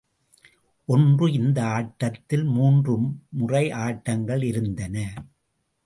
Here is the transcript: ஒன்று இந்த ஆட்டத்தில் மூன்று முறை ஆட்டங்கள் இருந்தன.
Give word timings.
ஒன்று 0.85 1.31
இந்த 1.31 1.59
ஆட்டத்தில் 1.67 2.43
மூன்று 2.43 2.95
முறை 3.29 3.71
ஆட்டங்கள் 3.71 4.43
இருந்தன. 4.43 5.13